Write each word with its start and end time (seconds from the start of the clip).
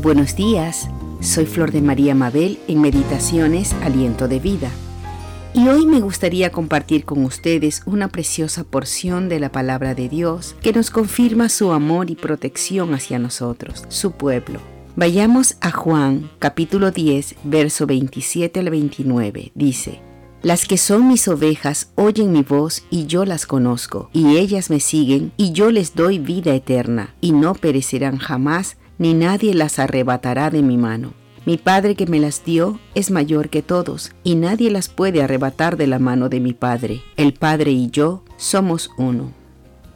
Buenos 0.00 0.36
días, 0.36 0.88
soy 1.20 1.44
Flor 1.44 1.72
de 1.72 1.82
María 1.82 2.14
Mabel 2.14 2.60
en 2.68 2.80
Meditaciones 2.80 3.72
Aliento 3.82 4.28
de 4.28 4.38
Vida. 4.38 4.70
Y 5.54 5.66
hoy 5.66 5.86
me 5.86 5.98
gustaría 5.98 6.52
compartir 6.52 7.04
con 7.04 7.24
ustedes 7.24 7.82
una 7.84 8.06
preciosa 8.06 8.62
porción 8.62 9.28
de 9.28 9.40
la 9.40 9.50
palabra 9.50 9.96
de 9.96 10.08
Dios 10.08 10.54
que 10.62 10.72
nos 10.72 10.92
confirma 10.92 11.48
su 11.48 11.72
amor 11.72 12.10
y 12.10 12.14
protección 12.14 12.94
hacia 12.94 13.18
nosotros, 13.18 13.86
su 13.88 14.12
pueblo. 14.12 14.60
Vayamos 14.94 15.56
a 15.60 15.72
Juan 15.72 16.30
capítulo 16.38 16.92
10, 16.92 17.34
verso 17.42 17.84
27 17.84 18.60
al 18.60 18.70
29. 18.70 19.50
Dice, 19.56 20.00
Las 20.42 20.64
que 20.64 20.78
son 20.78 21.08
mis 21.08 21.26
ovejas 21.26 21.90
oyen 21.96 22.30
mi 22.30 22.42
voz 22.42 22.84
y 22.88 23.06
yo 23.06 23.24
las 23.24 23.46
conozco, 23.46 24.10
y 24.12 24.36
ellas 24.36 24.70
me 24.70 24.78
siguen, 24.78 25.32
y 25.36 25.50
yo 25.50 25.72
les 25.72 25.96
doy 25.96 26.20
vida 26.20 26.54
eterna, 26.54 27.16
y 27.20 27.32
no 27.32 27.54
perecerán 27.54 28.18
jamás, 28.18 28.76
ni 28.98 29.14
nadie 29.14 29.54
las 29.54 29.78
arrebatará 29.78 30.50
de 30.50 30.62
mi 30.62 30.76
mano. 30.76 31.14
Mi 31.46 31.56
Padre 31.56 31.94
que 31.94 32.06
me 32.06 32.20
las 32.20 32.44
dio 32.44 32.78
es 32.94 33.10
mayor 33.10 33.48
que 33.48 33.62
todos, 33.62 34.12
y 34.22 34.34
nadie 34.34 34.70
las 34.70 34.88
puede 34.88 35.22
arrebatar 35.22 35.76
de 35.76 35.86
la 35.86 35.98
mano 35.98 36.28
de 36.28 36.40
mi 36.40 36.52
Padre. 36.52 37.02
El 37.16 37.32
Padre 37.32 37.70
y 37.70 37.88
yo 37.90 38.22
somos 38.36 38.90
uno. 38.98 39.32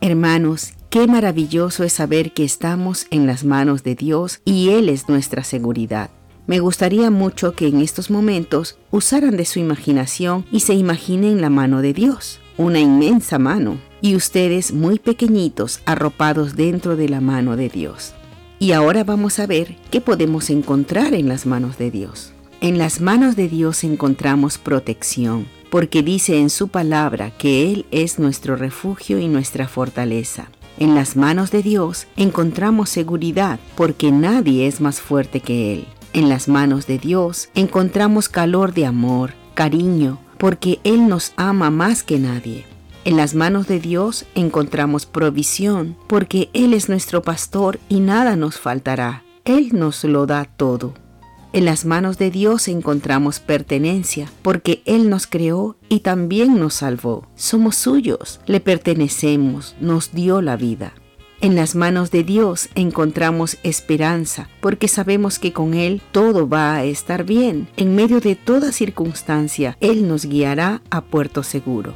Hermanos, 0.00 0.74
qué 0.90 1.06
maravilloso 1.06 1.82
es 1.82 1.94
saber 1.94 2.32
que 2.32 2.44
estamos 2.44 3.06
en 3.10 3.26
las 3.26 3.44
manos 3.44 3.82
de 3.82 3.96
Dios 3.96 4.40
y 4.44 4.70
Él 4.70 4.88
es 4.88 5.08
nuestra 5.08 5.42
seguridad. 5.42 6.10
Me 6.46 6.60
gustaría 6.60 7.10
mucho 7.10 7.54
que 7.54 7.68
en 7.68 7.80
estos 7.80 8.10
momentos 8.10 8.78
usaran 8.90 9.36
de 9.36 9.44
su 9.44 9.58
imaginación 9.58 10.46
y 10.50 10.60
se 10.60 10.74
imaginen 10.74 11.40
la 11.40 11.50
mano 11.50 11.82
de 11.82 11.92
Dios, 11.92 12.40
una 12.56 12.80
inmensa 12.80 13.38
mano, 13.38 13.78
y 14.00 14.16
ustedes 14.16 14.72
muy 14.72 14.98
pequeñitos 14.98 15.80
arropados 15.84 16.56
dentro 16.56 16.96
de 16.96 17.08
la 17.08 17.20
mano 17.20 17.56
de 17.56 17.68
Dios. 17.68 18.14
Y 18.62 18.72
ahora 18.72 19.04
vamos 19.04 19.38
a 19.38 19.46
ver 19.46 19.74
qué 19.90 20.02
podemos 20.02 20.50
encontrar 20.50 21.14
en 21.14 21.30
las 21.30 21.46
manos 21.46 21.78
de 21.78 21.90
Dios. 21.90 22.34
En 22.60 22.76
las 22.76 23.00
manos 23.00 23.34
de 23.34 23.48
Dios 23.48 23.84
encontramos 23.84 24.58
protección, 24.58 25.46
porque 25.70 26.02
dice 26.02 26.38
en 26.38 26.50
su 26.50 26.68
palabra 26.68 27.30
que 27.30 27.72
Él 27.72 27.86
es 27.90 28.18
nuestro 28.18 28.56
refugio 28.56 29.18
y 29.18 29.28
nuestra 29.28 29.66
fortaleza. 29.66 30.50
En 30.78 30.94
las 30.94 31.16
manos 31.16 31.50
de 31.50 31.62
Dios 31.62 32.06
encontramos 32.18 32.90
seguridad, 32.90 33.58
porque 33.76 34.12
nadie 34.12 34.66
es 34.66 34.82
más 34.82 35.00
fuerte 35.00 35.40
que 35.40 35.72
Él. 35.72 35.86
En 36.12 36.28
las 36.28 36.46
manos 36.46 36.86
de 36.86 36.98
Dios 36.98 37.48
encontramos 37.54 38.28
calor 38.28 38.74
de 38.74 38.84
amor, 38.84 39.32
cariño, 39.54 40.18
porque 40.36 40.80
Él 40.84 41.08
nos 41.08 41.32
ama 41.36 41.70
más 41.70 42.02
que 42.02 42.18
nadie. 42.18 42.66
En 43.02 43.16
las 43.16 43.34
manos 43.34 43.66
de 43.66 43.80
Dios 43.80 44.26
encontramos 44.34 45.06
provisión, 45.06 45.96
porque 46.06 46.50
Él 46.52 46.74
es 46.74 46.90
nuestro 46.90 47.22
pastor 47.22 47.80
y 47.88 48.00
nada 48.00 48.36
nos 48.36 48.58
faltará. 48.58 49.24
Él 49.46 49.70
nos 49.72 50.04
lo 50.04 50.26
da 50.26 50.44
todo. 50.44 50.92
En 51.54 51.64
las 51.64 51.86
manos 51.86 52.18
de 52.18 52.30
Dios 52.30 52.68
encontramos 52.68 53.40
pertenencia, 53.40 54.30
porque 54.42 54.82
Él 54.84 55.08
nos 55.08 55.26
creó 55.26 55.76
y 55.88 56.00
también 56.00 56.60
nos 56.60 56.74
salvó. 56.74 57.26
Somos 57.36 57.76
suyos, 57.76 58.38
le 58.44 58.60
pertenecemos, 58.60 59.76
nos 59.80 60.12
dio 60.12 60.42
la 60.42 60.56
vida. 60.56 60.92
En 61.40 61.56
las 61.56 61.74
manos 61.74 62.10
de 62.10 62.22
Dios 62.22 62.68
encontramos 62.74 63.56
esperanza, 63.62 64.50
porque 64.60 64.88
sabemos 64.88 65.38
que 65.38 65.54
con 65.54 65.72
Él 65.72 66.02
todo 66.12 66.46
va 66.46 66.74
a 66.74 66.84
estar 66.84 67.24
bien. 67.24 67.66
En 67.78 67.94
medio 67.94 68.20
de 68.20 68.36
toda 68.36 68.72
circunstancia, 68.72 69.78
Él 69.80 70.06
nos 70.06 70.26
guiará 70.26 70.82
a 70.90 71.00
puerto 71.00 71.42
seguro. 71.42 71.94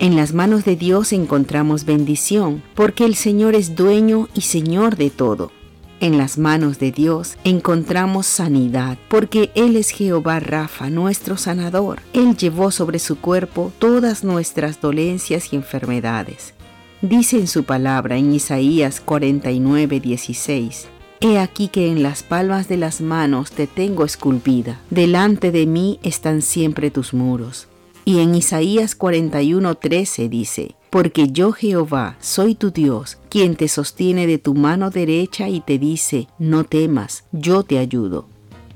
En 0.00 0.16
las 0.16 0.34
manos 0.34 0.64
de 0.64 0.76
Dios 0.76 1.12
encontramos 1.12 1.84
bendición, 1.84 2.62
porque 2.74 3.04
el 3.04 3.14
Señor 3.14 3.54
es 3.54 3.76
dueño 3.76 4.28
y 4.34 4.40
Señor 4.40 4.96
de 4.96 5.10
todo. 5.10 5.52
En 6.00 6.18
las 6.18 6.36
manos 6.36 6.78
de 6.78 6.90
Dios 6.90 7.38
encontramos 7.44 8.26
sanidad, 8.26 8.98
porque 9.08 9.50
Él 9.54 9.76
es 9.76 9.90
Jehová 9.90 10.40
Rafa, 10.40 10.90
nuestro 10.90 11.36
sanador. 11.36 12.00
Él 12.12 12.36
llevó 12.36 12.72
sobre 12.72 12.98
su 12.98 13.18
cuerpo 13.18 13.72
todas 13.78 14.24
nuestras 14.24 14.80
dolencias 14.80 15.52
y 15.52 15.56
enfermedades. 15.56 16.54
Dice 17.00 17.38
en 17.38 17.46
su 17.46 17.64
palabra 17.64 18.16
en 18.16 18.34
Isaías 18.34 19.00
49, 19.00 20.00
16, 20.00 20.88
He 21.20 21.38
aquí 21.38 21.68
que 21.68 21.90
en 21.90 22.02
las 22.02 22.22
palmas 22.22 22.68
de 22.68 22.76
las 22.76 23.00
manos 23.00 23.52
te 23.52 23.66
tengo 23.66 24.04
esculpida, 24.04 24.80
delante 24.90 25.52
de 25.52 25.66
mí 25.66 26.00
están 26.02 26.42
siempre 26.42 26.90
tus 26.90 27.14
muros. 27.14 27.68
Y 28.04 28.20
en 28.20 28.34
Isaías 28.34 28.98
41:13 28.98 30.28
dice, 30.28 30.74
Porque 30.90 31.28
yo 31.28 31.52
Jehová 31.52 32.16
soy 32.20 32.54
tu 32.54 32.70
Dios, 32.70 33.18
quien 33.30 33.56
te 33.56 33.68
sostiene 33.68 34.26
de 34.26 34.38
tu 34.38 34.54
mano 34.54 34.90
derecha 34.90 35.48
y 35.48 35.60
te 35.60 35.78
dice, 35.78 36.28
no 36.38 36.64
temas, 36.64 37.24
yo 37.32 37.62
te 37.62 37.78
ayudo. 37.78 38.26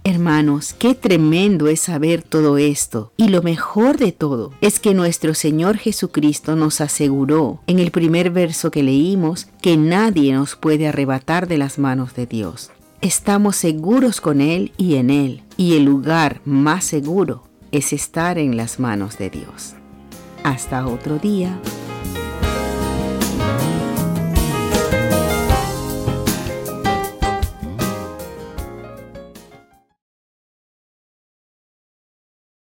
Hermanos, 0.04 0.74
qué 0.78 0.94
tremendo 0.94 1.68
es 1.68 1.80
saber 1.80 2.22
todo 2.22 2.56
esto. 2.56 3.12
Y 3.18 3.28
lo 3.28 3.42
mejor 3.42 3.98
de 3.98 4.12
todo 4.12 4.52
es 4.62 4.80
que 4.80 4.94
nuestro 4.94 5.34
Señor 5.34 5.76
Jesucristo 5.76 6.56
nos 6.56 6.80
aseguró 6.80 7.60
en 7.66 7.78
el 7.78 7.90
primer 7.90 8.30
verso 8.30 8.70
que 8.70 8.82
leímos 8.82 9.48
que 9.60 9.76
nadie 9.76 10.32
nos 10.32 10.56
puede 10.56 10.88
arrebatar 10.88 11.46
de 11.46 11.58
las 11.58 11.78
manos 11.78 12.14
de 12.14 12.24
Dios. 12.24 12.70
Estamos 13.02 13.56
seguros 13.56 14.22
con 14.22 14.40
Él 14.40 14.72
y 14.78 14.94
en 14.94 15.10
Él, 15.10 15.42
y 15.58 15.76
el 15.76 15.84
lugar 15.84 16.40
más 16.46 16.84
seguro 16.84 17.47
es 17.72 17.92
estar 17.92 18.38
en 18.38 18.56
las 18.56 18.80
manos 18.80 19.18
de 19.18 19.30
Dios. 19.30 19.74
Hasta 20.44 20.86
otro 20.86 21.18
día. 21.18 21.58